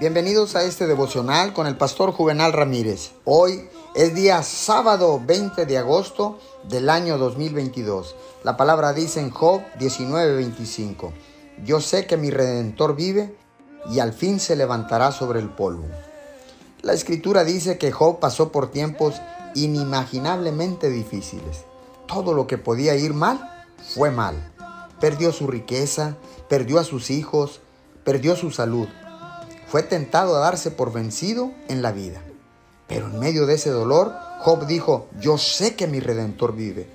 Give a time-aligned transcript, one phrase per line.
[0.00, 3.12] Bienvenidos a este devocional con el pastor Juvenal Ramírez.
[3.22, 8.16] Hoy es día sábado 20 de agosto del año 2022.
[8.42, 11.12] La palabra dice en Job 19:25,
[11.64, 13.36] Yo sé que mi redentor vive
[13.88, 15.86] y al fin se levantará sobre el polvo.
[16.82, 19.14] La escritura dice que Job pasó por tiempos
[19.54, 21.66] inimaginablemente difíciles.
[22.08, 23.64] Todo lo que podía ir mal
[23.94, 24.34] fue mal.
[24.98, 26.16] Perdió su riqueza,
[26.48, 27.60] perdió a sus hijos,
[28.02, 28.88] perdió su salud
[29.74, 32.22] fue tentado a darse por vencido en la vida.
[32.86, 36.88] Pero en medio de ese dolor, Job dijo, yo sé que mi redentor vive.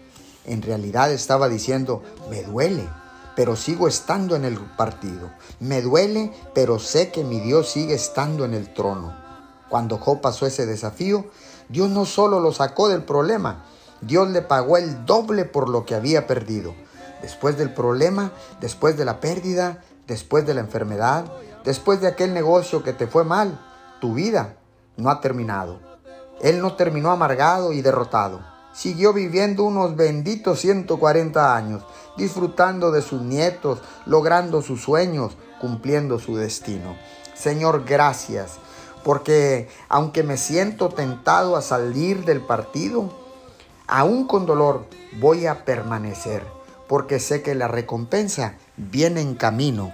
[0.46, 2.88] En realidad estaba diciendo, me duele,
[3.36, 5.30] pero sigo estando en el partido.
[5.60, 9.14] Me duele, pero sé que mi Dios sigue estando en el trono.
[9.68, 11.26] Cuando Job pasó ese desafío,
[11.68, 13.66] Dios no solo lo sacó del problema,
[14.00, 16.74] Dios le pagó el doble por lo que había perdido.
[17.22, 21.26] Después del problema, después de la pérdida, después de la enfermedad,
[21.70, 23.60] Después de aquel negocio que te fue mal,
[24.02, 24.56] tu vida
[24.98, 25.80] no ha terminado.
[26.42, 28.40] Él no terminó amargado y derrotado.
[28.74, 31.84] Siguió viviendo unos benditos 140 años,
[32.18, 36.96] disfrutando de sus nietos, logrando sus sueños, cumpliendo su destino.
[37.36, 38.54] Señor, gracias,
[39.04, 43.14] porque aunque me siento tentado a salir del partido,
[43.86, 44.88] aún con dolor
[45.20, 46.44] voy a permanecer,
[46.88, 49.94] porque sé que la recompensa viene en camino